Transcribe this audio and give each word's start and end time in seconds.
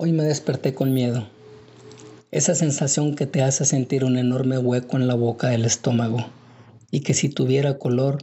Hoy 0.00 0.12
me 0.12 0.22
desperté 0.22 0.74
con 0.74 0.94
miedo. 0.94 1.28
Esa 2.30 2.54
sensación 2.54 3.16
que 3.16 3.26
te 3.26 3.42
hace 3.42 3.64
sentir 3.64 4.04
un 4.04 4.16
enorme 4.16 4.56
hueco 4.56 4.96
en 4.96 5.08
la 5.08 5.14
boca 5.14 5.48
del 5.48 5.64
estómago 5.64 6.24
y 6.92 7.00
que 7.00 7.14
si 7.14 7.28
tuviera 7.28 7.78
color, 7.78 8.18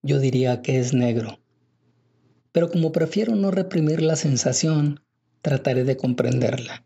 yo 0.00 0.20
diría 0.20 0.62
que 0.62 0.78
es 0.78 0.94
negro. 0.94 1.40
Pero 2.52 2.70
como 2.70 2.92
prefiero 2.92 3.34
no 3.34 3.50
reprimir 3.50 4.00
la 4.00 4.14
sensación, 4.14 5.00
trataré 5.42 5.82
de 5.82 5.96
comprenderla. 5.96 6.84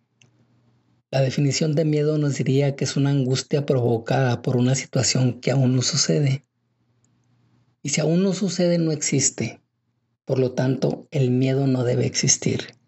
La 1.10 1.20
definición 1.20 1.74
de 1.74 1.84
miedo 1.84 2.16
nos 2.16 2.38
diría 2.38 2.74
que 2.74 2.84
es 2.84 2.96
una 2.96 3.10
angustia 3.10 3.66
provocada 3.66 4.40
por 4.40 4.56
una 4.56 4.74
situación 4.74 5.42
que 5.42 5.50
aún 5.50 5.76
no 5.76 5.82
sucede. 5.82 6.46
Y 7.82 7.90
si 7.90 8.00
aún 8.00 8.22
no 8.22 8.32
sucede, 8.32 8.78
no 8.78 8.92
existe. 8.92 9.60
Por 10.24 10.38
lo 10.38 10.52
tanto, 10.52 11.06
el 11.10 11.30
miedo 11.30 11.66
no 11.66 11.84
debe 11.84 12.06
existir. 12.06 12.80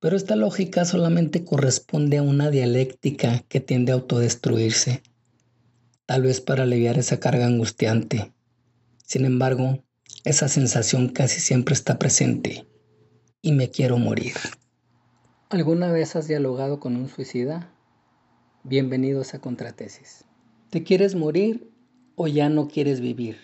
Pero 0.00 0.16
esta 0.16 0.36
lógica 0.36 0.84
solamente 0.84 1.44
corresponde 1.44 2.18
a 2.18 2.22
una 2.22 2.50
dialéctica 2.50 3.40
que 3.48 3.60
tiende 3.60 3.90
a 3.90 3.96
autodestruirse, 3.96 5.02
tal 6.06 6.22
vez 6.22 6.40
para 6.40 6.62
aliviar 6.62 6.98
esa 6.98 7.18
carga 7.18 7.46
angustiante. 7.46 8.32
Sin 9.04 9.24
embargo, 9.24 9.82
esa 10.24 10.48
sensación 10.48 11.08
casi 11.08 11.40
siempre 11.40 11.74
está 11.74 11.98
presente 11.98 12.66
y 13.42 13.52
me 13.52 13.70
quiero 13.70 13.98
morir. 13.98 14.34
¿Alguna 15.50 15.90
vez 15.90 16.14
has 16.14 16.28
dialogado 16.28 16.78
con 16.78 16.94
un 16.94 17.08
suicida? 17.08 17.72
Bienvenidos 18.62 19.34
a 19.34 19.40
Contratesis. 19.40 20.24
¿Te 20.70 20.84
quieres 20.84 21.14
morir 21.14 21.70
o 22.14 22.28
ya 22.28 22.50
no 22.50 22.68
quieres 22.68 23.00
vivir? 23.00 23.38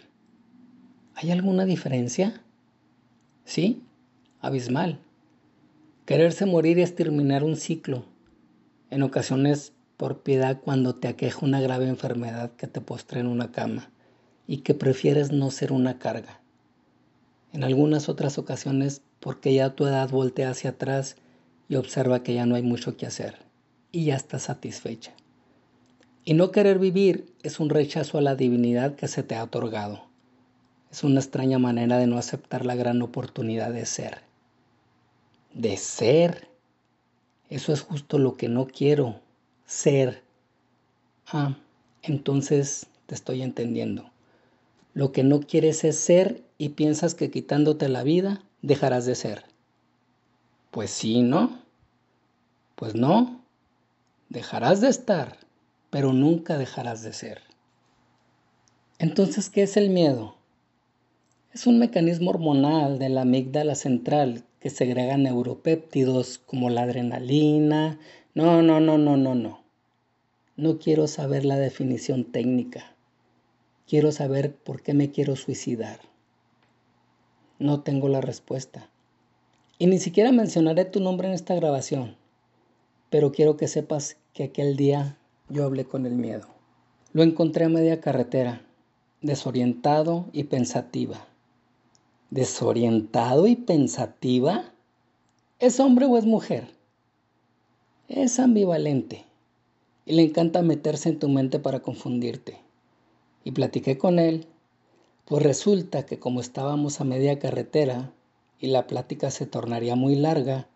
¿Hay 1.15 1.31
alguna 1.31 1.65
diferencia? 1.65 2.45
Sí, 3.45 3.83
abismal. 4.41 5.01
Quererse 6.07 6.45
morir 6.45 6.79
es 6.81 6.95
terminar 6.95 7.45
un 7.45 7.57
ciclo, 7.57 8.05
en 8.91 9.03
ocasiones 9.03 9.73
por 9.97 10.21
piedad 10.23 10.61
cuando 10.61 10.95
te 10.95 11.09
aqueja 11.09 11.39
una 11.47 11.63
grave 11.63 11.89
enfermedad 11.89 12.51
que 12.57 12.67
te 12.67 12.83
postre 12.83 13.21
en 13.21 13.27
una 13.27 13.53
cama 13.53 13.89
y 14.47 14.59
que 14.59 14.75
prefieres 14.75 15.33
no 15.33 15.51
ser 15.51 15.73
una 15.73 15.99
carga. 15.99 16.43
En 17.55 17.65
algunas 17.65 18.11
otras 18.11 18.37
ocasiones 18.37 19.01
porque 19.19 19.55
ya 19.55 19.75
tu 19.75 19.87
edad 19.87 20.11
voltea 20.11 20.51
hacia 20.51 20.71
atrás 20.71 21.17
y 21.71 21.77
observa 21.77 22.23
que 22.23 22.35
ya 22.35 22.45
no 22.45 22.57
hay 22.57 22.63
mucho 22.63 22.99
que 22.99 23.07
hacer 23.07 23.39
y 23.91 24.05
ya 24.05 24.17
está 24.17 24.39
satisfecha. 24.39 25.13
Y 26.23 26.35
no 26.35 26.51
querer 26.51 26.79
vivir 26.79 27.33
es 27.43 27.61
un 27.61 27.71
rechazo 27.71 28.19
a 28.19 28.21
la 28.21 28.37
divinidad 28.37 28.95
que 28.95 29.09
se 29.09 29.23
te 29.23 29.37
ha 29.37 29.45
otorgado. 29.45 30.05
Es 30.93 31.03
una 31.03 31.21
extraña 31.21 31.59
manera 31.59 31.97
de 31.97 32.07
no 32.07 32.19
aceptar 32.19 32.67
la 32.67 32.75
gran 32.75 33.01
oportunidad 33.01 33.73
de 33.73 33.87
ser 33.87 34.34
de 35.55 35.77
ser. 35.77 36.49
Eso 37.49 37.73
es 37.73 37.81
justo 37.81 38.19
lo 38.19 38.37
que 38.37 38.49
no 38.49 38.67
quiero, 38.67 39.21
ser. 39.65 40.23
Ah, 41.27 41.57
entonces 42.03 42.89
te 43.07 43.15
estoy 43.15 43.43
entendiendo. 43.43 44.11
Lo 44.93 45.13
que 45.13 45.25
no 45.25 45.41
quieres 45.41 45.85
es 45.85 45.99
ser 45.99 46.43
y 46.59 46.71
piensas 46.71 47.15
que 47.15 47.31
quitándote 47.31 47.89
la 47.89 48.03
vida 48.03 48.43
dejarás 48.63 49.07
de 49.07 49.15
ser. 49.15 49.45
Pues 50.71 50.91
sí, 50.91 51.23
¿no? 51.23 51.59
Pues 52.75 52.95
no. 52.95 53.41
Dejarás 54.29 54.81
de 54.81 54.89
estar, 54.89 55.39
pero 55.91 56.13
nunca 56.13 56.59
dejarás 56.59 57.03
de 57.03 57.13
ser. 57.13 57.43
Entonces, 58.99 59.51
¿qué 59.51 59.63
es 59.63 59.77
el 59.77 59.91
miedo? 59.91 60.37
Es 61.53 61.67
un 61.67 61.79
mecanismo 61.79 62.31
hormonal 62.31 62.99
de 62.99 63.09
la 63.09 63.23
amígdala 63.23 63.75
central 63.75 64.45
que 64.65 64.71
segrega 64.71 65.19
neuropéptidos 65.19 66.39
como 66.39 66.71
la 66.71 66.85
adrenalina. 66.85 67.99
No, 68.33 68.63
no, 68.63 68.81
no, 68.81 68.97
no, 68.97 69.19
no, 69.19 69.35
no. 69.35 69.63
No 70.57 70.79
quiero 70.79 71.07
saber 71.07 71.45
la 71.45 71.59
definición 71.59 72.25
técnica. 72.25 72.97
Quiero 73.87 74.11
saber 74.11 74.55
por 74.55 74.81
qué 74.81 74.95
me 74.95 75.11
quiero 75.11 75.37
suicidar. 75.37 76.01
No 77.59 77.83
tengo 77.83 78.09
la 78.09 78.23
respuesta. 78.23 78.89
Y 79.77 79.87
ni 79.87 79.99
siquiera 79.99 80.33
mencionaré 80.33 80.87
tu 80.87 80.99
nombre 80.99 81.29
en 81.29 81.35
esta 81.35 81.55
grabación. 81.55 82.17
Pero 83.11 83.33
quiero 83.33 83.59
que 83.59 83.69
sepas 83.69 84.17
que 84.33 84.45
aquel 84.45 84.79
día 84.79 85.19
yo 85.51 85.67
hablé 85.67 85.85
con 85.85 86.07
el 86.07 86.15
miedo. 86.15 86.49
Lo 87.13 87.23
encontré 87.23 87.67
a 87.67 87.69
media 87.69 88.01
carretera, 88.01 88.63
desorientado 89.21 90.31
y 90.33 90.45
pensativa 90.45 91.29
desorientado 92.35 93.47
y 93.47 93.55
pensativa? 93.55 94.73
¿Es 95.61 95.79
hombre 95.79 96.07
o 96.07 96.19
es 96.19 96.27
mujer? 96.27 96.67
Es 98.09 98.41
ambivalente 98.41 99.25
y 100.05 100.15
le 100.15 100.23
encanta 100.25 100.61
meterse 100.61 101.11
en 101.11 101.21
tu 101.21 101.29
mente 101.29 101.61
para 101.61 101.79
confundirte. 101.79 102.59
Y 103.45 103.53
platiqué 103.53 103.99
con 103.99 104.19
él, 104.19 104.49
pues 105.27 105.45
resulta 105.45 106.07
que 106.07 106.19
como 106.19 106.41
estábamos 106.41 107.01
a 107.01 107.05
media 107.05 107.39
carretera 107.39 108.13
y 108.59 108.67
la 108.67 108.89
plática 108.89 109.31
se 109.31 109.47
tornaría 109.47 109.95
muy 109.95 110.17
larga, 110.17 110.67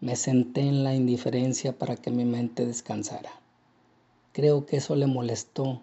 me 0.00 0.14
senté 0.14 0.60
en 0.60 0.84
la 0.84 0.94
indiferencia 0.94 1.78
para 1.78 1.96
que 1.96 2.10
mi 2.10 2.26
mente 2.26 2.66
descansara. 2.66 3.40
Creo 4.32 4.66
que 4.66 4.76
eso 4.76 4.94
le 4.94 5.06
molestó 5.06 5.80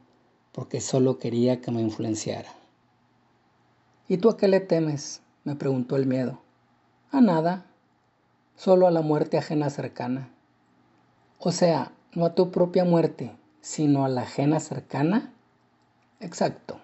porque 0.51 0.81
solo 0.81 1.17
quería 1.17 1.61
que 1.61 1.71
me 1.71 1.81
influenciara. 1.81 2.58
¿Y 4.09 4.17
tú 4.17 4.29
a 4.29 4.37
qué 4.37 4.47
le 4.47 4.59
temes? 4.59 5.21
me 5.43 5.55
preguntó 5.55 5.95
el 5.95 6.07
miedo. 6.07 6.41
A 7.11 7.21
nada, 7.21 7.67
solo 8.55 8.87
a 8.87 8.91
la 8.91 9.01
muerte 9.01 9.37
ajena 9.37 9.69
cercana. 9.69 10.29
O 11.37 11.51
sea, 11.51 11.91
no 12.13 12.25
a 12.25 12.33
tu 12.33 12.49
propia 12.49 12.83
muerte, 12.85 13.37
sino 13.61 14.03
a 14.03 14.09
la 14.09 14.21
ajena 14.21 14.59
cercana. 14.59 15.31
Exacto. 16.19 16.79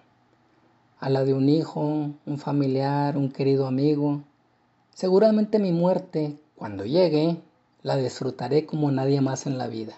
A 1.00 1.10
la 1.10 1.24
de 1.24 1.34
un 1.34 1.48
hijo, 1.48 1.80
un 1.80 2.38
familiar, 2.38 3.16
un 3.16 3.32
querido 3.32 3.66
amigo. 3.66 4.22
Seguramente 4.90 5.58
mi 5.58 5.72
muerte, 5.72 6.38
cuando 6.54 6.84
llegue, 6.84 7.42
la 7.82 7.96
disfrutaré 7.96 8.66
como 8.66 8.92
nadie 8.92 9.20
más 9.20 9.46
en 9.46 9.58
la 9.58 9.66
vida. 9.66 9.94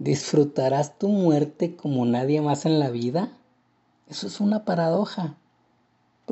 ¿Disfrutarás 0.00 0.98
tu 0.98 1.06
muerte 1.06 1.76
como 1.76 2.04
nadie 2.06 2.40
más 2.40 2.66
en 2.66 2.80
la 2.80 2.90
vida? 2.90 3.30
Eso 4.08 4.26
es 4.26 4.40
una 4.40 4.64
paradoja. 4.64 5.36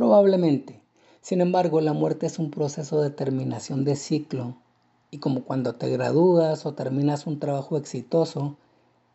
Probablemente. 0.01 0.81
Sin 1.21 1.43
embargo, 1.43 1.83
la 1.83 1.93
muerte 1.93 2.25
es 2.25 2.39
un 2.39 2.51
proceso 2.51 3.03
de 3.03 3.11
terminación 3.11 3.85
de 3.85 3.97
ciclo 3.97 4.57
y 5.11 5.19
como 5.19 5.45
cuando 5.45 5.75
te 5.75 5.91
gradúas 5.91 6.65
o 6.65 6.73
terminas 6.73 7.27
un 7.27 7.39
trabajo 7.39 7.77
exitoso, 7.77 8.57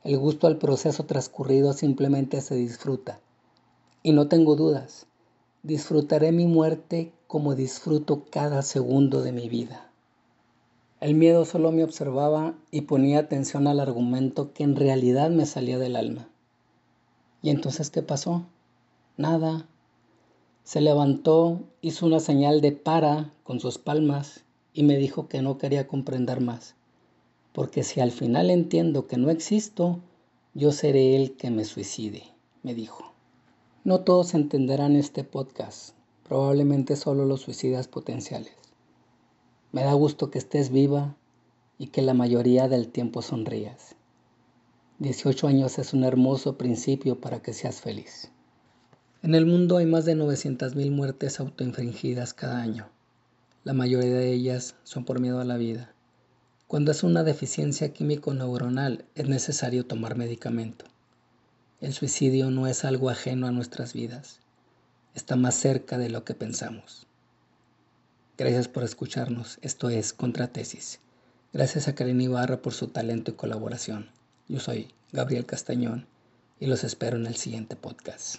el 0.03 0.19
gusto 0.19 0.45
al 0.45 0.59
proceso 0.59 1.03
transcurrido 1.05 1.73
simplemente 1.73 2.39
se 2.39 2.53
disfruta. 2.53 3.19
Y 4.03 4.11
no 4.11 4.27
tengo 4.27 4.55
dudas, 4.55 5.07
disfrutaré 5.63 6.31
mi 6.31 6.45
muerte 6.45 7.11
como 7.25 7.55
disfruto 7.55 8.23
cada 8.29 8.61
segundo 8.61 9.23
de 9.23 9.31
mi 9.31 9.49
vida. 9.49 9.89
El 11.01 11.15
miedo 11.15 11.45
solo 11.45 11.71
me 11.71 11.83
observaba 11.83 12.53
y 12.69 12.81
ponía 12.81 13.17
atención 13.17 13.65
al 13.65 13.79
argumento 13.79 14.53
que 14.53 14.63
en 14.63 14.75
realidad 14.75 15.31
me 15.31 15.47
salía 15.47 15.79
del 15.79 15.95
alma. 15.95 16.29
¿Y 17.41 17.49
entonces 17.49 17.89
qué 17.89 18.03
pasó? 18.03 18.45
Nada, 19.17 19.67
se 20.65 20.81
levantó, 20.81 21.61
hizo 21.81 22.07
una 22.07 22.19
señal 22.19 22.59
de 22.59 22.71
para 22.71 23.31
con 23.43 23.59
sus 23.59 23.77
palmas 23.77 24.43
y 24.73 24.81
me 24.81 24.97
dijo 24.97 25.27
que 25.27 25.43
no 25.43 25.59
quería 25.59 25.87
comprender 25.87 26.41
más, 26.41 26.73
porque 27.53 27.83
si 27.83 28.01
al 28.01 28.11
final 28.11 28.49
entiendo 28.49 29.05
que 29.05 29.17
no 29.17 29.29
existo, 29.29 29.99
yo 30.55 30.71
seré 30.71 31.15
el 31.15 31.37
que 31.37 31.51
me 31.51 31.65
suicide, 31.65 32.23
me 32.63 32.73
dijo. 32.73 33.13
No 33.83 34.01
todos 34.01 34.33
entenderán 34.33 34.95
este 34.95 35.23
podcast, 35.23 35.95
probablemente 36.23 36.95
solo 36.95 37.25
los 37.25 37.41
suicidas 37.41 37.87
potenciales. 37.87 38.55
Me 39.71 39.83
da 39.83 39.93
gusto 39.93 40.31
que 40.31 40.39
estés 40.39 40.71
viva 40.71 41.15
y 41.77 41.87
que 41.87 42.01
la 42.01 42.15
mayoría 42.15 42.67
del 42.67 42.87
tiempo 42.87 43.21
sonrías. 43.21 43.95
18 44.97 45.47
años 45.47 45.77
es 45.77 45.93
un 45.93 46.03
hermoso 46.03 46.57
principio 46.57 47.21
para 47.21 47.43
que 47.43 47.53
seas 47.53 47.81
feliz. 47.81 48.31
En 49.25 49.33
el 49.33 49.47
mundo 49.47 49.77
hay 49.77 49.87
más 49.87 50.05
de 50.05 50.15
900.000 50.15 50.91
muertes 50.91 51.39
autoinfringidas 51.39 52.35
cada 52.35 52.61
año. 52.61 52.91
La 53.63 53.73
mayoría 53.73 54.13
de 54.13 54.31
ellas 54.31 54.75
son 54.83 55.03
por 55.03 55.19
miedo 55.19 55.41
a 55.41 55.45
la 55.45 55.57
vida. 55.57 55.91
Cuando 56.67 56.91
es 56.91 57.01
una 57.01 57.23
deficiencia 57.23 57.91
químico-neuronal 57.91 59.05
es 59.15 59.27
necesario 59.27 59.87
tomar 59.87 60.15
medicamento. 60.15 60.85
El 61.81 61.93
suicidio 61.93 62.51
no 62.51 62.67
es 62.67 62.85
algo 62.85 63.09
ajeno 63.09 63.47
a 63.47 63.51
nuestras 63.51 63.93
vidas. 63.93 64.41
Está 65.15 65.35
más 65.35 65.55
cerca 65.55 65.97
de 65.97 66.11
lo 66.11 66.23
que 66.23 66.35
pensamos. 66.35 67.07
Gracias 68.37 68.67
por 68.67 68.83
escucharnos. 68.83 69.57
Esto 69.63 69.89
es 69.89 70.13
Contratesis. 70.13 70.99
Gracias 71.51 71.87
a 71.87 71.95
Karen 71.95 72.21
Ibarra 72.21 72.61
por 72.61 72.75
su 72.75 72.89
talento 72.89 73.31
y 73.31 73.33
colaboración. 73.33 74.07
Yo 74.47 74.59
soy 74.59 74.93
Gabriel 75.11 75.47
Castañón 75.47 76.05
y 76.59 76.67
los 76.67 76.83
espero 76.83 77.17
en 77.17 77.25
el 77.25 77.37
siguiente 77.37 77.75
podcast. 77.75 78.35